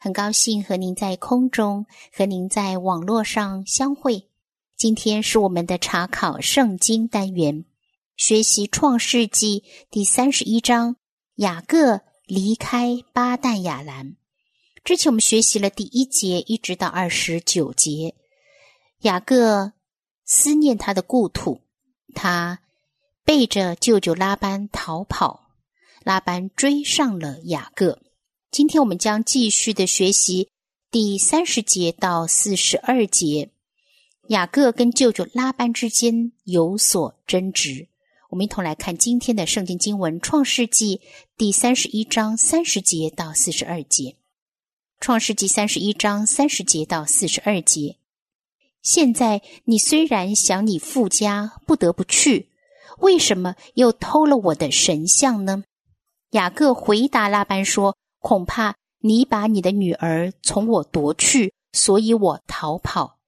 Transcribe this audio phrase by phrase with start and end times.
[0.00, 4.28] 很高兴和您在空中和您在网络上相会。
[4.76, 7.64] 今天是我们的查考圣经单元，
[8.16, 10.94] 学习创世纪第三十一章
[11.34, 14.14] 雅各离开巴旦亚兰。
[14.84, 18.14] 之前我们学习了第一节一直到二十九节。
[19.00, 19.72] 雅各
[20.24, 21.60] 思念他的故土，
[22.14, 22.60] 他
[23.24, 25.50] 背着舅舅拉班逃跑，
[26.04, 27.98] 拉班追上了雅各。
[28.50, 30.48] 今天我们将继续的学习
[30.90, 33.50] 第三十节到四十二节，
[34.28, 37.88] 雅各跟舅舅拉班之间有所争执。
[38.30, 40.96] 我们一同来看今天的圣经经文《创世纪》
[41.36, 44.04] 第三十一章三十节到四十二节，
[44.98, 47.96] 《创世纪》三十一章三十节到四十二节。
[48.82, 52.48] 现在你虽然想你父家不得不去，
[52.98, 55.64] 为什么又偷了我的神像呢？
[56.30, 63.18] 雅各回答拉班说：“恐怕你把你的女儿从我夺去，所以我逃跑。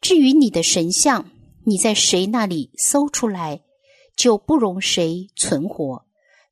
[0.00, 1.30] 至于你的神像，
[1.64, 3.62] 你在谁那里搜出来，
[4.16, 6.04] 就不容谁存活。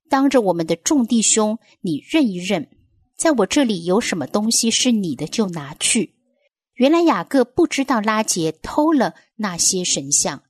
[0.09, 2.69] 当着我们的众弟兄，你认一认，
[3.17, 6.15] 在我这里有什么东西是你的，就拿去。”
[6.75, 10.43] 原来雅各不知道拉杰偷了那些神像。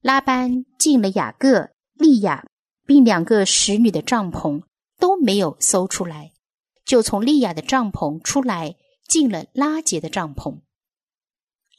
[0.00, 2.46] 拉班进了雅各、利亚
[2.86, 4.62] 并两个使女的帐篷，
[4.98, 6.32] 都没有搜出来，
[6.90, 8.74] 就从利亚的帐篷出来，
[9.06, 10.58] 进了拉杰的帐篷。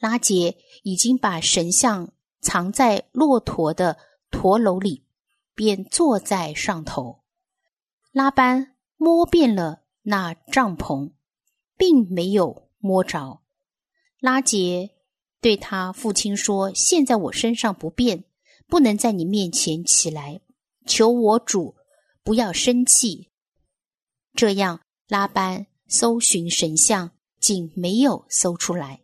[0.00, 3.98] 拉杰已经把神像藏在骆驼的
[4.30, 5.04] 驼楼里，
[5.54, 7.20] 便坐在上头。
[8.10, 11.12] 拉班摸遍了那帐篷，
[11.76, 13.42] 并没有摸着。
[14.18, 14.92] 拉杰
[15.42, 18.24] 对他父亲说：“现在我身上不便，
[18.66, 20.40] 不能在你面前起来，
[20.86, 21.76] 求我主
[22.24, 23.28] 不要生气。”
[24.32, 24.80] 这样，
[25.12, 29.02] 拉班搜寻神像，竟没有搜出来。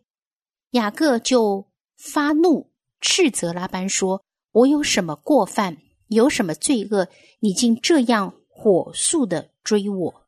[0.71, 5.77] 雅各就发怒，斥责拉班说：“我有什么过犯，
[6.07, 7.09] 有什么罪恶？
[7.41, 10.27] 你竟这样火速的追我？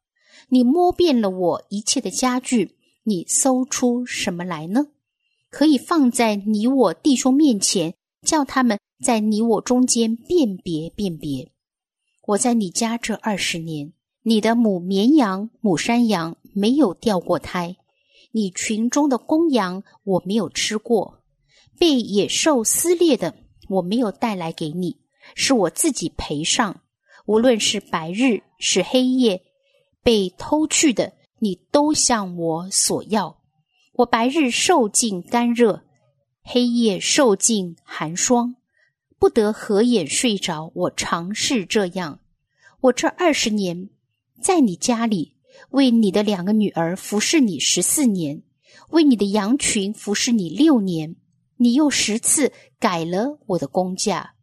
[0.50, 4.86] 你摸遍了我一切的家具。”你搜出什么来呢？
[5.50, 11.52] 可以放在你我弟兄面前，叫他们在你我中间辨别辨别。
[12.28, 13.92] 我在你家这二十年，
[14.24, 17.78] 你的母绵羊、母山羊没有掉过胎，
[18.32, 21.24] 你群中的公羊我没有吃过，
[21.80, 23.34] 被野兽撕裂的
[23.68, 24.98] 我没有带来给你，
[25.34, 26.82] 是我自己赔上。
[27.26, 29.42] 无论是白日是黑夜，
[30.04, 31.14] 被偷去的。
[31.44, 33.42] 你都向我索要，
[33.94, 35.82] 我白日受尽干热，
[36.44, 38.56] 黑夜受尽寒霜，
[39.18, 40.72] 不得合眼睡着。
[40.76, 42.20] 我常是这样。
[42.82, 43.90] 我这二十年
[44.42, 45.36] 在你家里，
[45.70, 48.42] 为你的两个女儿服侍你十四年，
[48.90, 51.16] 为你的羊群服侍你六年。
[51.58, 54.34] 你又十次改了我的工价。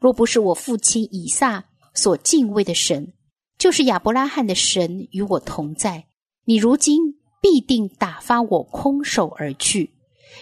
[0.00, 1.64] 若不是我父亲以撒
[1.94, 3.12] 所敬畏的神，
[3.56, 6.06] 就是亚伯拉罕的神与我同在。
[6.44, 6.98] 你如今
[7.40, 9.92] 必定打发我空手而去。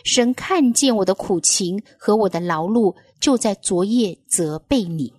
[0.03, 5.13] 神看见我的苦情和我的劳碌，就在昨夜责备你。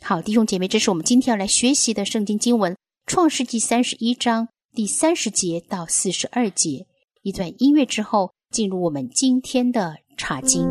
[0.00, 2.72] 好，弟兄姐妹，这是我们今天要来学习的圣经经文
[3.06, 6.88] 《创世纪》三十一章第三十节到四十二节。
[7.22, 10.68] 一段音乐之后，进入我们今天的查经。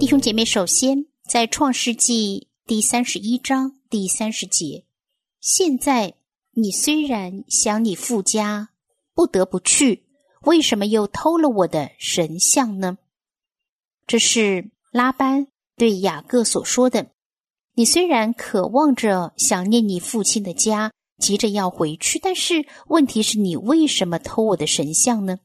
[0.00, 1.06] 弟兄姐妹，首先。
[1.28, 4.86] 在创世纪第三十一章第三十节，
[5.42, 6.14] 现在
[6.52, 8.70] 你虽然想你父家，
[9.12, 10.06] 不得不去，
[10.44, 12.96] 为什么又偷了我的神像呢？
[14.06, 15.46] 这是拉班
[15.76, 17.08] 对雅各所说的。
[17.74, 25.38] 你虽然渴望着想念你父亲的家，急着要回去，但是问题是你为什么偷我的神像呢？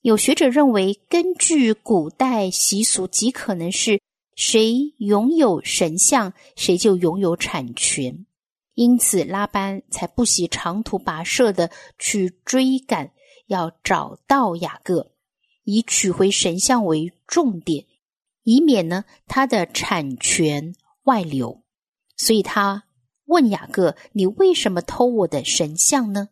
[0.00, 4.00] 有学者认为，根据古代习俗，极可能是。
[4.36, 8.26] 谁拥有神像，谁就拥有产权。
[8.74, 11.70] 因此，拉班才不惜长途跋涉的
[12.00, 13.12] 去追赶，
[13.46, 15.12] 要找到雅各，
[15.62, 17.86] 以取回神像为重点，
[18.44, 21.62] 以免呢他的产权外流。
[22.16, 22.84] 所以他
[23.24, 26.28] 问雅各：“你为什么偷我的神像呢？”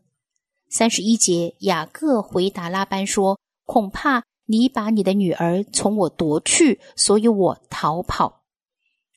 [0.70, 8.44] 三十一节，雅各回答拉班说：“恐怕你把你的女儿从我夺去，所以我逃跑。”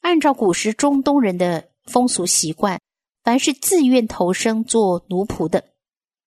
[0.01, 2.81] 按照古时中东人的风俗习惯，
[3.23, 5.63] 凡是自愿投生做奴仆的，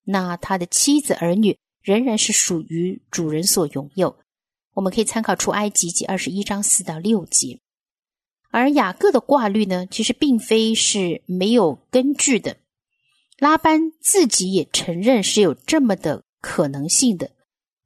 [0.05, 4.17] 那他的妻子儿女仍然是属于主人所拥有。
[4.79, 7.59] 我们可以参考出埃及记二十一章四到六节。
[8.51, 12.59] 而雅各的挂虑呢，其实并非是没有根据的。
[13.39, 17.33] 拉班自己也承认是有这么的可能性的。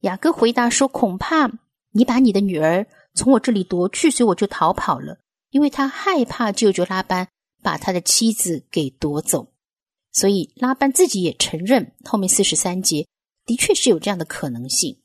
[0.01, 1.51] 雅各回答说：“恐怕
[1.93, 5.19] 你把你的女儿从我这里夺去，所以我就逃跑了，
[5.49, 7.27] 因为他害怕舅舅拉班
[7.63, 9.51] 把他的妻子给夺走。
[10.13, 13.07] 所以拉班自己也承认，后面四十三节
[13.47, 14.99] 的确是有这样的可能性。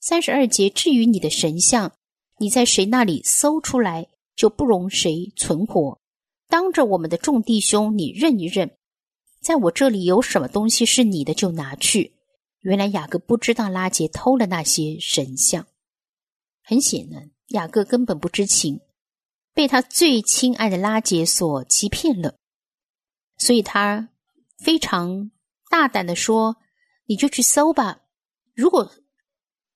[0.00, 1.92] 三十二节，至于你的神像，
[2.38, 6.00] 你在谁那里搜出来？”就不容谁存活。
[6.48, 8.74] 当着我们的众弟兄，你认一认，
[9.42, 12.14] 在我这里有什么东西是你的，就拿去。
[12.60, 15.66] 原来雅各不知道拉杰偷了那些神像，
[16.62, 18.80] 很显然雅各根本不知情，
[19.52, 22.36] 被他最亲爱的拉杰所欺骗了，
[23.36, 24.08] 所以他
[24.56, 25.30] 非常
[25.68, 26.56] 大胆的说
[27.04, 28.04] ：“你就去搜吧，
[28.54, 28.90] 如果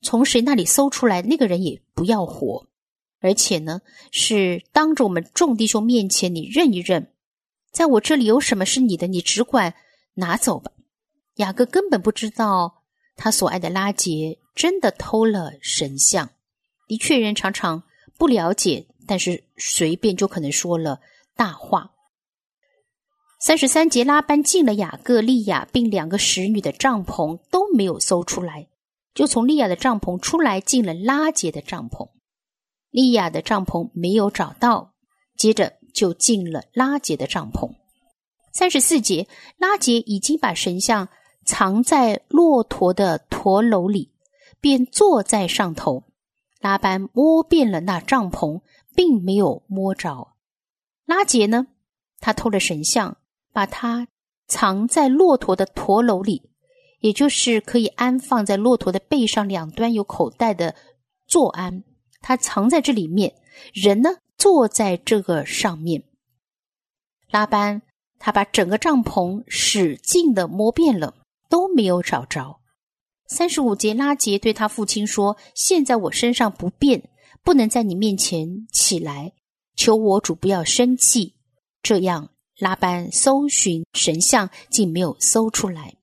[0.05, 2.69] 从谁那里搜出来，那个人也不要活。”
[3.21, 3.81] 而且呢，
[4.13, 7.11] 是当着我们众弟兄面前，你认一认，
[7.73, 9.75] 在我这里有什么是你的，你只管
[10.13, 10.71] 拿走吧。
[11.37, 12.83] 雅各根本不知道
[13.17, 16.31] 他所爱的拉杰真的偷了神像。
[16.87, 17.83] 的确，人常常
[18.19, 21.01] 不了解，但是随便就可能说了
[21.35, 21.93] 大话。
[23.41, 28.69] 三十三节，拉班进了雅各、利亚并两个使女的帐篷，都没有搜出来，
[29.15, 32.11] 就从利亚的帐篷出来，进了拉杰的帐篷。
[32.91, 34.95] 利亚的帐篷没有找到，
[35.37, 37.73] 接着就进了拉杰的帐篷。
[38.53, 39.27] 三十四节，
[39.57, 41.09] 拉杰已经把神像
[41.45, 44.13] 藏在骆驼的驼楼里，
[44.61, 46.05] 便坐在上头。
[46.61, 48.63] 拉班摸遍了那帐篷，
[48.95, 50.35] 并没有摸着。
[51.05, 51.67] 拉杰呢？
[52.21, 53.19] 他偷了神像，
[53.53, 54.09] 把它
[54.47, 56.51] 藏在骆驼的驼楼里，
[57.05, 60.75] 也就是可以安放在骆驼的背上两端有口袋的
[61.27, 61.85] 坐安。
[62.23, 63.35] 他藏在这里面，
[63.75, 64.09] 人呢
[64.39, 66.03] 坐在这个上面。
[67.29, 67.83] 拉班
[68.19, 71.15] 他把整个帐篷使劲的摸遍了，
[71.51, 72.61] 都没有找着。
[73.27, 77.11] 三十五节，拉杰对他父亲说：“现在我身上不便，
[77.43, 79.35] 不能在你面前起来，
[79.77, 81.35] 求我主不要生气。”
[81.85, 85.97] 这样，拉班搜寻神像，竟没有搜出来。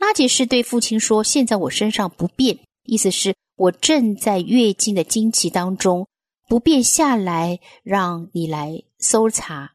[0.00, 3.36] 拉杰是对父亲说：“现在我身上不便。”意思是。
[3.60, 6.06] 我正在月经的经期当中，
[6.48, 9.74] 不便下来，让你来搜查。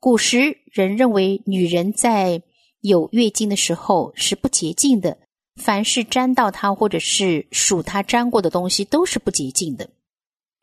[0.00, 2.42] 古时人认为，女人在
[2.80, 5.18] 有月经的时候是不洁净的，
[5.54, 9.88] 凡是沾到她或者是属她沾过的东西，都是不洁净的。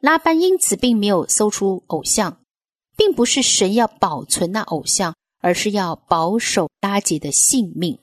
[0.01, 2.41] 拉班因此并没有搜出偶像，
[2.97, 7.97] 并不是神要保存那偶像，而是要保守拉杰的性命。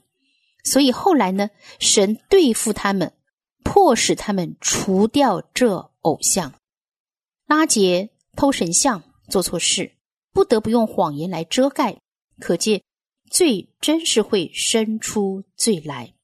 [0.67, 1.49] 所以后来呢，
[1.79, 3.14] 神对付他们。
[3.69, 6.55] 迫使他们除掉这偶像，
[7.47, 9.90] 拉杰偷神像做错事，
[10.33, 11.99] 不得不用谎言来遮盖。
[12.38, 12.85] 可见
[13.29, 16.14] 罪真是会生出罪来。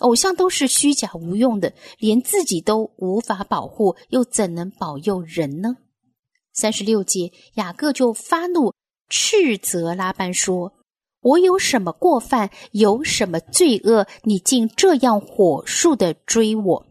[0.00, 5.78] 偶像都是虚假无用的，连自己都无法保护，又怎能保佑人呢？
[6.52, 8.74] 三十六节，雅各就发怒，
[9.08, 10.73] 斥责拉班说。
[11.24, 14.06] 我有什么过犯，有什么罪恶？
[14.24, 16.86] 你竟这样火速的追我！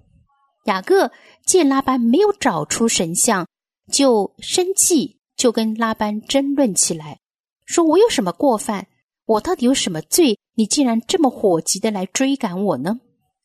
[0.66, 1.12] 雅各
[1.46, 3.48] 见拉班没有找出神像，
[3.92, 7.20] 就生气，就跟拉班争论起来，
[7.66, 8.88] 说：“我有什么过犯？
[9.28, 10.40] 我到底有什么罪？
[10.56, 13.00] 你竟然这么火急的来追赶我呢？”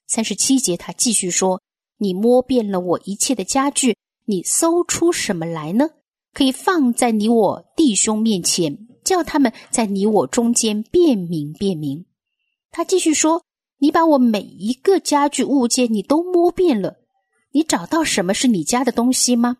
[0.09, 1.61] 三十七节，他继续说
[2.01, 5.91] ：“你摸遍了我一切的家具，你搜出什么来呢？
[6.33, 12.05] 可以放在你我弟兄面前。”叫他们在你我中间辨明辨明。
[12.71, 13.43] 他继续说
[13.81, 16.99] ：“你把我每一个家具物件你都摸遍了，
[17.53, 19.57] 你找到什么是你家的东西吗？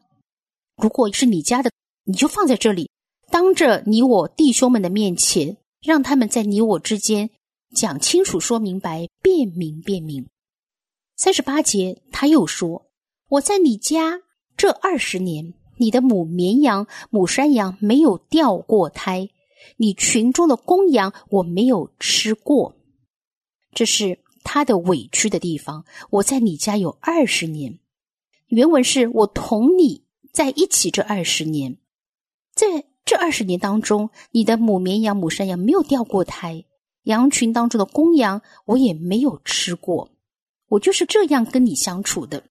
[0.77, 1.71] 如果是你家的，
[2.05, 2.91] 你就放在这里，
[3.31, 7.31] 当着你我弟兄们的面前，让他们在你我之间
[7.75, 10.27] 讲清楚、说明白、辨明辨明。”
[11.17, 12.91] 三十八节，他又说
[13.31, 14.21] ：“我在你家
[14.59, 19.31] 这二十年，你的母绵羊、母山羊没有掉过胎。”
[19.77, 22.75] 你群中的公羊，我没有吃过，
[23.73, 25.85] 这是他的委屈的地方。
[26.11, 27.79] 我在你家有二十年，
[28.47, 31.79] 原文是我同你在一起这二十年，
[32.55, 36.65] 在这二十年当中，你的母绵羊、母山羊没有掉过胎，
[37.05, 40.11] 羊群当中的公羊我也没有吃过。
[40.69, 42.45] 我就是这样跟你相处的。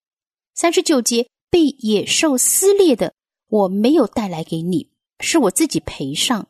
[0.55, 3.13] 三十九节被野兽撕裂的，
[3.47, 6.47] 我没有带来给你，是我自己赔上。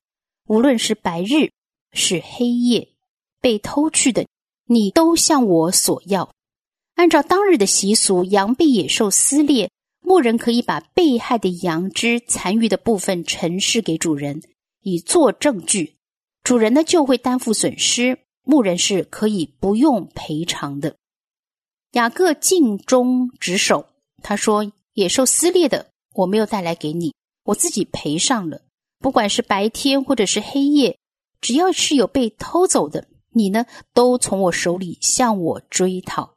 [0.47, 1.51] 无论是白日
[1.91, 2.89] 是黑夜，
[3.41, 4.25] 被偷去的，
[4.65, 6.33] 你都向我索要。
[6.95, 14.41] 按照当日的习俗，羊被野兽撕裂，牧人可以把被害的羊只残余的部分呈示给主人，
[14.81, 15.95] 以作证据。
[16.43, 20.95] 主人呢就会担负损失，牧人是可以不用赔偿的。
[21.91, 23.85] 雅各尽忠职守，
[24.23, 27.13] 他说：“野兽撕裂的，我没有带来给你，
[27.43, 28.61] 我自己赔上了。
[28.99, 30.99] 不管是白天或者是黑夜，
[31.41, 36.35] 只要是有被偷走的，你呢都从我手里向我追讨。”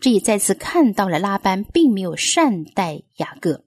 [0.00, 3.64] 这也再次看到了拉班并没有善待雅各。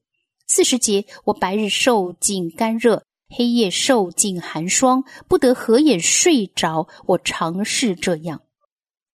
[0.47, 6.87] 四十节，我白日受尽干热，黑夜受尽寒霜，不得合眼睡着。
[7.05, 8.41] 我尝试这样。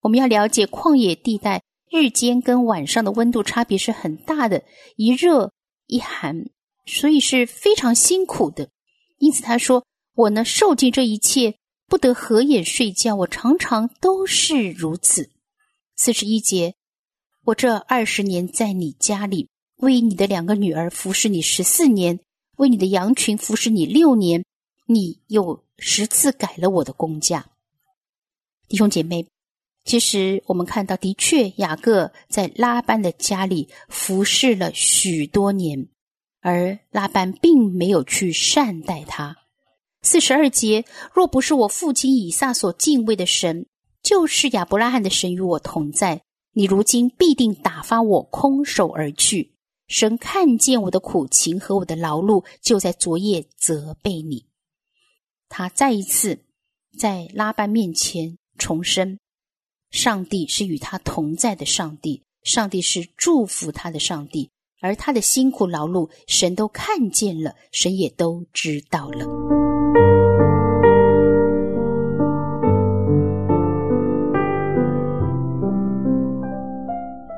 [0.02, 1.62] 我们要了解旷野地带。
[1.92, 4.64] 日间跟晚上的温度差别是很大的，
[4.96, 5.52] 一热
[5.88, 6.46] 一寒，
[6.86, 8.70] 所以是非常辛苦的。
[9.20, 9.86] 因此他说
[10.16, 11.56] ：“我呢受尽这一切，
[11.88, 13.16] 不得合眼睡觉。
[13.16, 15.30] 我常常都是如此。”
[15.96, 16.76] 四十一节，
[17.44, 19.48] 我这二十年在你家里，
[19.78, 22.20] 为你的两个女儿服侍你十四年，
[22.58, 24.44] 为你的羊群服侍你六年，
[24.88, 27.46] 你又十次改了我的工价，
[28.68, 29.28] 弟兄姐妹。
[29.86, 35.88] 其实我们看到，的确，雅各在拉班的家里服侍了许多年，
[36.42, 39.38] 而拉班并没有去善待他。
[40.02, 43.66] 四十二节，若不是我父亲以撒所敬畏的神，
[44.02, 46.22] 就是亚伯拉罕的神与我同在，
[46.54, 49.56] 你如今必定打发我空手而去。
[49.88, 54.46] 神看见我的苦情和我的劳碌，就在昨夜责备你。
[55.50, 56.46] 他再一次
[56.98, 59.20] 在拉班面前重申。
[59.90, 69.26] 上帝是与他同在的上帝，上帝是祝福他的上帝，而他的辛苦劳碌，神都看见了，神也都知道了。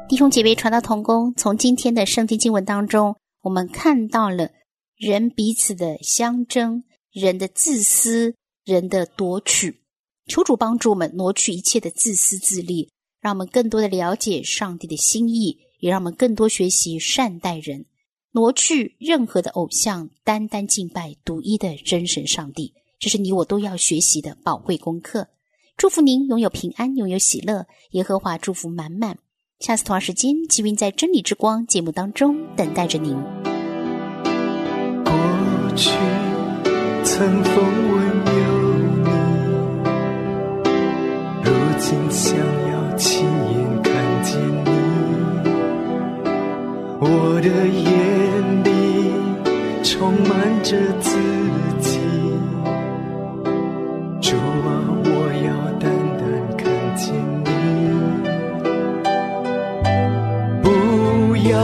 [0.08, 4.50] 弟兄姐妹，传道同工，从今天的圣经经文当中，我们看到了
[4.98, 9.82] 人彼此的相争，人的自私，人的夺取。
[10.28, 17.86] 求主帮助我们挪去一切的自私自利，让我们更多的了解上帝的心意，也让我们更多学习善待人，
[18.32, 22.74] 挪去任何的偶像，单单敬拜独一的真神上帝。
[22.98, 25.28] 这是你我都要学习的宝贵功课。
[25.76, 29.18] 祝福您拥有平安，拥有喜乐，耶和华祝福满满。
[29.60, 33.14] 下次同样时间，吉云在真理之光节目当中等待着您。
[35.04, 35.90] 过去
[37.04, 37.56] 曾风
[37.90, 38.62] 闻有。
[41.82, 42.61] 竟想要亲
[47.04, 47.08] 我
[47.42, 48.70] 的眼里
[49.84, 50.30] 充满
[50.62, 51.18] 着自
[51.80, 51.98] 己。
[54.22, 54.70] 主啊，
[55.04, 55.10] 我
[55.44, 55.90] 要单
[56.20, 56.24] 单
[56.56, 56.62] 看
[56.96, 57.12] 见
[57.44, 57.50] 你，
[60.62, 60.66] 不
[61.50, 61.58] 要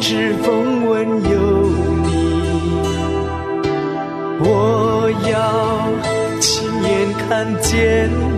[0.00, 0.90] 只风闻
[1.22, 1.36] 有
[2.06, 2.08] 你，
[4.40, 4.48] 我
[5.30, 5.36] 要
[6.40, 6.48] 亲
[6.82, 6.88] 眼
[7.28, 7.28] 看
[7.60, 8.29] 见你。